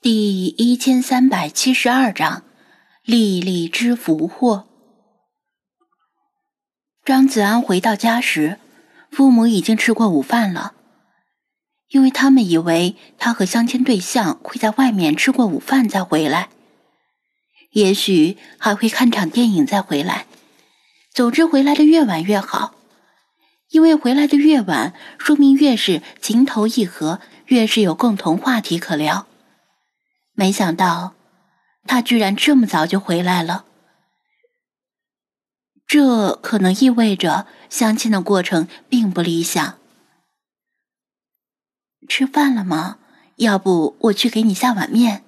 [0.00, 2.44] 第一千三百七十二章，
[3.02, 4.68] 粒粒之福祸。
[7.04, 8.60] 张子安回到家时，
[9.10, 10.74] 父母已经吃过午饭了，
[11.88, 16.48] 因为他们以为他和相亲对象会在外面吃过午饭再回来，
[17.72, 20.26] 也许还会看场电影再回来。
[21.12, 22.74] 总之，回来的越晚越好，
[23.70, 29.26] 因为回来的越晚，说明越是情投意合，越是有共同话题可聊。
[30.38, 31.14] 没想到，
[31.84, 33.64] 他居然这么早就回来了。
[35.84, 39.78] 这可能意味着相亲的过程并不理想。
[42.08, 42.98] 吃饭了吗？
[43.38, 45.24] 要不我去给你下碗面。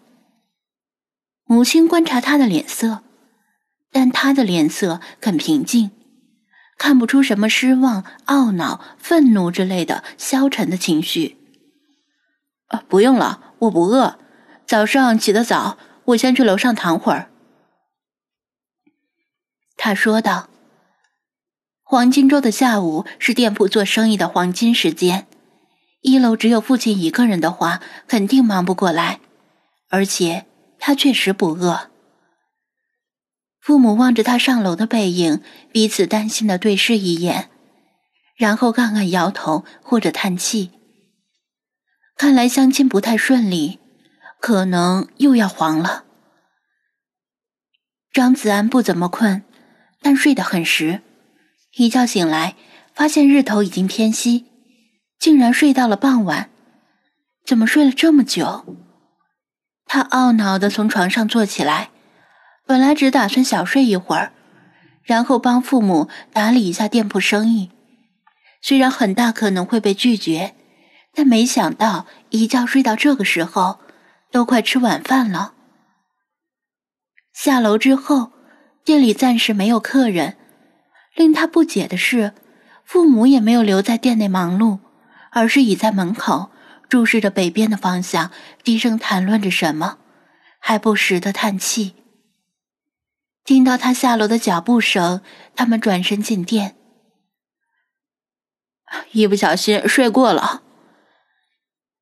[1.45, 3.03] 母亲观察他的脸色，
[3.91, 5.91] 但他的脸色很平静，
[6.79, 11.37] 看不出什么失望、懊恼、愤怒之类的消沉的情绪。
[12.69, 14.20] 啊，不用了，我不饿。
[14.70, 17.28] 早上起得早，我先去楼上躺会儿。”
[19.77, 20.48] 他说道。
[21.83, 25.27] 黄金周的下午是店铺做生意的黄金时间，
[26.03, 29.19] 一楼只有父亲一个人的话，肯定忙不过来。
[29.89, 30.47] 而且
[30.78, 31.91] 他确实不饿。
[33.58, 35.42] 父母望着他上楼的背影，
[35.73, 37.50] 彼此担心的对视一眼，
[38.36, 40.70] 然后暗暗摇头或者叹气。
[42.17, 43.80] 看来相亲不太顺利。
[44.41, 46.05] 可能又要黄了。
[48.12, 49.44] 张子安不怎么困，
[50.00, 51.02] 但睡得很实。
[51.77, 52.56] 一觉醒来，
[52.94, 54.46] 发现日头已经偏西，
[55.18, 56.50] 竟然睡到了傍晚。
[57.44, 58.77] 怎么睡了这么久？
[59.84, 61.91] 他懊恼的从床上坐起来，
[62.66, 64.33] 本来只打算小睡一会儿，
[65.02, 67.70] 然后帮父母打理一下店铺生意。
[68.62, 70.55] 虽然很大可能会被拒绝，
[71.14, 73.78] 但没想到一觉睡到这个时候。
[74.31, 75.55] 都快吃晚饭了。
[77.33, 78.33] 下楼之后，
[78.84, 80.36] 店里暂时没有客人。
[81.14, 82.35] 令他不解的是，
[82.85, 84.79] 父母也没有留在店内忙碌，
[85.30, 86.51] 而是倚在门口，
[86.89, 88.30] 注视着北边的方向，
[88.63, 89.98] 低声谈论着什么，
[90.61, 91.97] 还不时的叹气。
[93.45, 95.23] 听到他下楼的脚步声，
[95.57, 96.77] 他们转身进店。
[99.12, 100.62] 一不小心睡过了。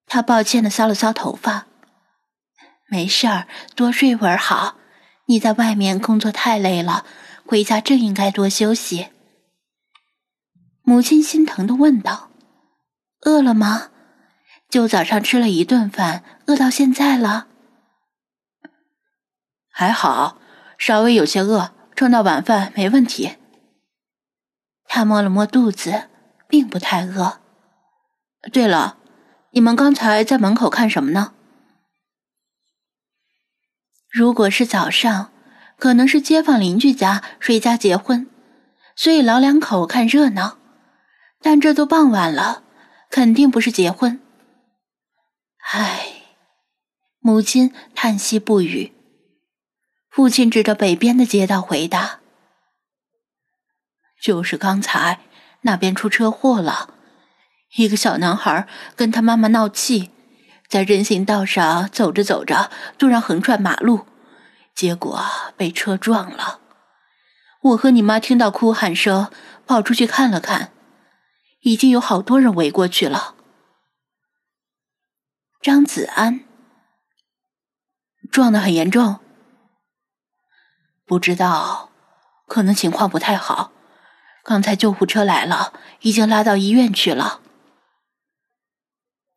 [0.06, 1.68] 他抱歉的搔了搔头发。
[2.91, 4.76] 没事儿，多睡会儿好。
[5.26, 7.04] 你在外面工作太累了，
[7.44, 9.09] 回家正应该多休息。
[10.82, 12.31] 母亲心疼的问道
[13.27, 13.91] ：“饿了吗？
[14.71, 17.48] 就早上吃了一顿饭，饿到现在了？”
[19.71, 20.38] 还好，
[20.78, 23.37] 稍微有些饿，撑到晚饭没问题。
[24.87, 26.09] 他摸了摸肚子，
[26.48, 27.41] 并不太饿。
[28.50, 28.97] 对了，
[29.50, 31.34] 你们刚才在门口看什么呢？
[34.11, 35.31] 如果是早上，
[35.79, 38.27] 可能是街坊邻居家谁家结婚，
[38.97, 40.59] 所以老两口看热闹。
[41.41, 42.65] 但这都傍晚了，
[43.11, 44.21] 肯定不是结婚。
[45.71, 46.07] 唉，
[47.21, 48.93] 母亲叹息不语。
[50.11, 52.19] 父亲指着北边的街道回答
[54.21, 55.21] ：“就是刚才
[55.61, 56.95] 那边出车祸了，
[57.77, 60.11] 一个小男孩跟他妈妈闹气。”
[60.69, 64.06] 在人行道上走着走着，突然横穿马路，
[64.75, 65.25] 结果
[65.56, 66.61] 被车撞了。
[67.62, 69.31] 我和你妈听到哭喊声，
[69.67, 70.73] 跑出去看了看，
[71.62, 73.34] 已经有好多人围过去了。
[75.62, 76.45] 张子安
[78.31, 79.21] 撞得很严重，
[81.07, 81.91] 不知道，
[82.47, 83.73] 可能情况不太好。
[84.45, 87.41] 刚才救护车来了，已经拉到医院去了。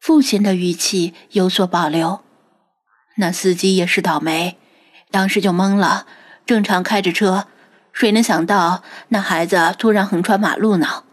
[0.01, 2.23] 父亲的语气有所保留，
[3.17, 4.57] 那司机也是倒霉，
[5.11, 6.07] 当时就懵了。
[6.43, 7.47] 正常开着车，
[7.93, 11.03] 谁能想到那孩子突然横穿马路呢？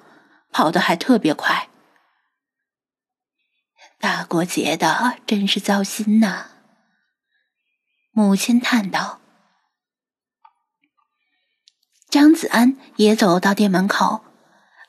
[0.51, 1.69] 跑得还特别快。
[4.01, 6.47] 大过节的，真是糟心呐。
[8.13, 9.21] 母亲叹道。
[12.09, 14.25] 张子安也走到店门口。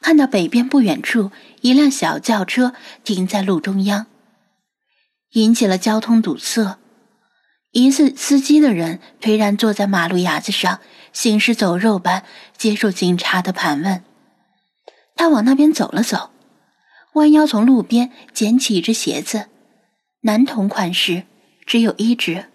[0.10, 2.74] 看到北边不远处一辆小轿车
[3.04, 4.08] 停在路中央，
[5.34, 6.80] 引起了交通堵塞。
[7.70, 10.80] 疑似司机的人颓然坐在马路牙子上，
[11.14, 12.24] 行尸走肉般
[12.58, 14.04] 接受警察的盘问。
[15.16, 16.32] 他往那边走了走，
[17.14, 19.46] 弯腰从路边捡起一只鞋子，
[20.22, 21.26] 男童款式，
[21.68, 22.48] 只有一只。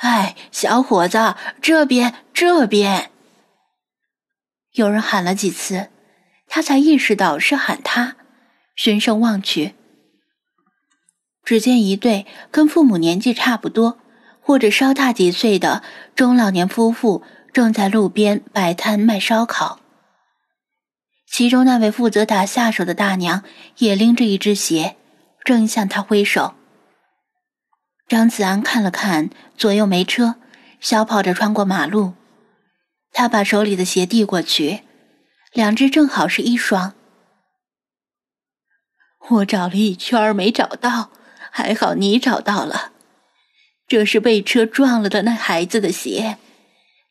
[0.00, 3.12] 哎，小伙子，这边，这边。
[4.72, 5.88] 有人喊了几次，
[6.46, 8.16] 他才意识到是喊他，
[8.76, 9.74] 循声望去，
[11.44, 13.98] 只见一对跟父母年纪差不多，
[14.40, 15.82] 或者稍大几岁的
[16.14, 17.22] 中老年夫妇
[17.52, 19.80] 正在路边摆摊卖烧烤。
[21.26, 23.42] 其中那位负责打下手的大娘
[23.78, 24.96] 也拎着一只鞋，
[25.44, 26.54] 正向他挥手。
[28.08, 30.36] 张子安看了看左右没车，
[30.80, 32.14] 小跑着穿过马路。
[33.12, 34.82] 他把手里的鞋递过去，
[35.52, 36.94] 两只正好是一双。
[39.28, 41.10] 我找了一圈没找到，
[41.50, 42.92] 还好你找到了。
[43.86, 46.38] 这是被车撞了的那孩子的鞋，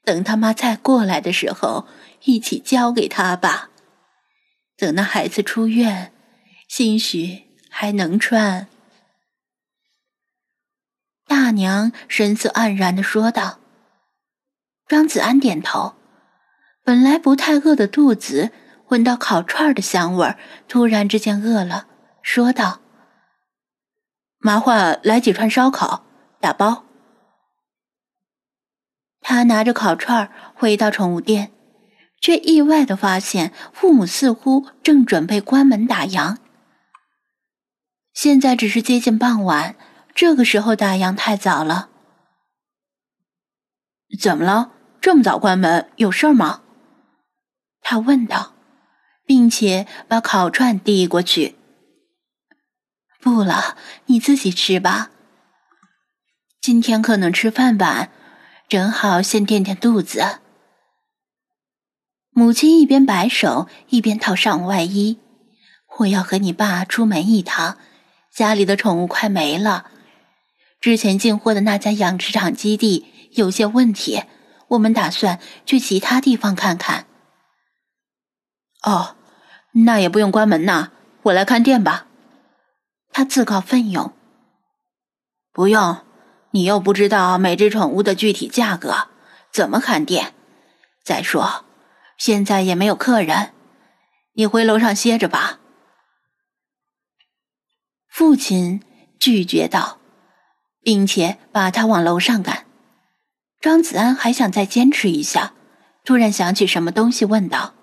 [0.04, 1.88] 等他妈再过来的时候，
[2.24, 3.70] 一起交给他吧。
[4.78, 6.14] 等那孩子出院，
[6.68, 8.68] 兴许还能穿。
[11.28, 13.60] 大娘神色黯然的说道。
[14.90, 15.94] 张子安点头，
[16.84, 18.50] 本来不太饿的肚子
[18.88, 21.86] 闻到烤串的香味儿，突然之间饿了，
[22.24, 22.80] 说道
[24.42, 26.04] ：“麻烦来几串烧烤，
[26.42, 26.86] 打包。”
[29.22, 31.52] 他拿着烤串回到宠物店，
[32.20, 36.38] 却意外的发现父母似乎正准备关门打烊。
[38.12, 39.76] 现在只是接近傍晚，
[40.16, 41.90] 这个时候打烊太早了。
[44.20, 44.72] 怎么了？
[45.02, 46.62] 这么早关门，有事儿吗？
[47.82, 48.54] 他问道，
[49.26, 51.56] 并且把烤串递过去。
[53.22, 55.10] 不了，你自己吃吧。
[56.62, 58.12] 今天可能吃饭晚，
[58.68, 60.40] 正好先垫垫肚子。
[62.32, 65.20] 母亲一边摆手，一边套上外衣。
[66.00, 67.78] 我要和你爸出门一趟，
[68.34, 69.92] 家里的宠物快没了。
[70.80, 74.24] 之前进货的那家养殖场基地有些问题。
[74.70, 77.06] 我们打算去其他地方看看。
[78.82, 79.16] 哦，
[79.74, 80.92] 那也不用关门呐，
[81.24, 82.08] 我来看店吧。
[83.12, 84.14] 他自告奋勇。
[85.52, 86.06] 不用，
[86.52, 89.10] 你又不知道每只宠物的具体价格，
[89.52, 90.34] 怎么看店？
[91.04, 91.66] 再说，
[92.18, 93.54] 现在也没有客人，
[94.34, 95.60] 你回楼上歇着吧。
[98.08, 98.82] 父亲
[99.20, 100.00] 拒绝道，
[100.82, 102.66] 并且把他往楼上赶。
[103.60, 105.54] 张子安还想再坚持一下，
[106.06, 107.74] 突然想起什么东西，问道：“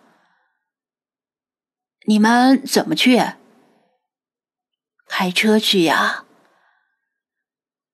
[2.08, 3.22] 你们怎么去？
[5.06, 6.24] 开车去呀？”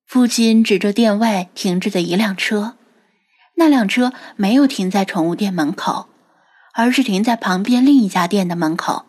[0.07, 2.77] 父亲指着店外停着的一辆车，
[3.57, 6.09] 那辆车没有停在宠物店门口，
[6.75, 9.07] 而是停在旁边另一家店的门口。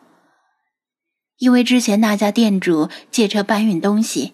[1.37, 4.33] 因为之前那家店主借车搬运东西，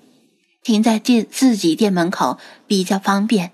[0.63, 3.51] 停在店自己店门口比较方便。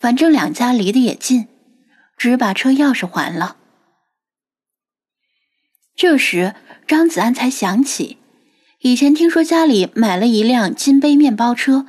[0.00, 1.46] 反正两家离得也近，
[2.16, 3.56] 只把车钥匙还了。
[5.94, 6.54] 这时，
[6.86, 8.16] 张子安才想起，
[8.80, 11.86] 以前听说家里买了一辆金杯面包车，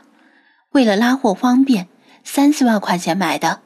[0.72, 1.88] 为了拉货方便，
[2.26, 3.62] 三四万块钱买的。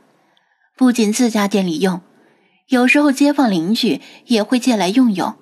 [0.77, 2.01] 不仅自家店里用，
[2.67, 5.33] 有时候街坊邻居也会借来用用。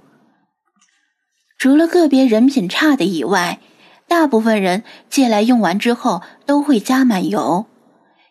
[1.57, 3.59] 除了个别人品差的以外，
[4.07, 7.65] 大部分人借来用完之后都会加满油。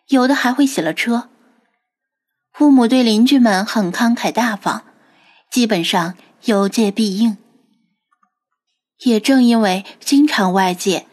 [0.07, 1.29] 有的还会洗了车。
[2.51, 4.81] 父母对邻居们很慷慨大方，
[5.49, 7.37] 基本上有借必应。
[9.05, 11.07] 也正因为经常外借，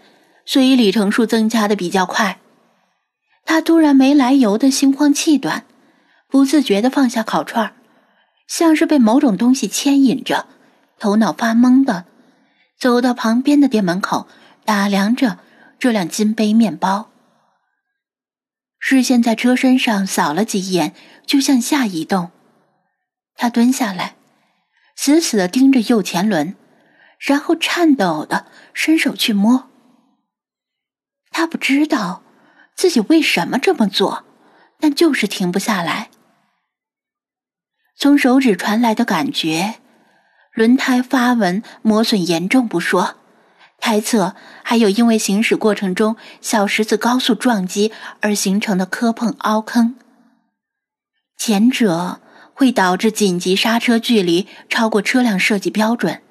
[0.45, 2.39] 所以里程数增加的比较快。
[3.45, 5.65] 他突然没来由的心慌气短，
[6.29, 7.75] 不自觉的放下烤串
[8.47, 10.47] 像是被某种东西牵引着，
[10.99, 12.05] 头脑发懵的，
[12.79, 14.29] 走到旁边的店门口，
[14.65, 15.39] 打量着
[15.79, 17.10] 这辆金杯面包。
[18.93, 22.33] 视线在车身上扫了几眼，就向下移动。
[23.37, 24.17] 他蹲下来，
[24.97, 26.57] 死死的盯着右前轮，
[27.21, 29.71] 然后颤抖的伸手去摸。
[31.31, 32.25] 他不知道
[32.75, 34.25] 自己为什么这么做，
[34.81, 36.11] 但就是停不下来。
[37.97, 39.77] 从手指传来的感觉，
[40.53, 43.20] 轮胎发纹磨损严重不说。
[43.81, 49.97] 猜测还有因为行驶过程中小石子高速撞击而形成的磕碰凹坑，
[51.37, 52.21] 前者
[52.55, 56.23] 会导致紧急刹车距离超过车辆设计标准，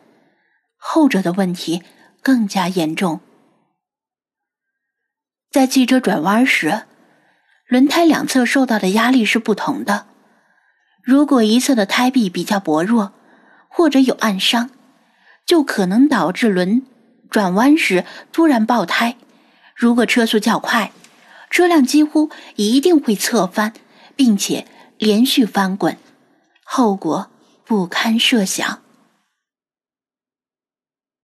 [0.78, 1.84] 后者的问题
[2.24, 3.20] 更加严重。
[5.52, 6.84] 在汽车转弯时，
[7.68, 10.06] 轮胎两侧受到的压力是不同的，
[11.04, 13.12] 如果一侧的胎壁比较薄弱，
[13.68, 14.70] 或者有暗伤，
[15.46, 16.86] 就可能导致轮。
[17.30, 19.16] 转弯时突然爆胎，
[19.76, 20.92] 如果车速较快，
[21.50, 23.74] 车辆几乎一定会侧翻，
[24.16, 24.66] 并且
[24.98, 25.98] 连续翻滚，
[26.64, 27.30] 后果
[27.66, 28.82] 不堪设想。